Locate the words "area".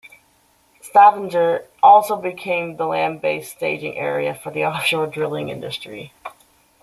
3.99-4.33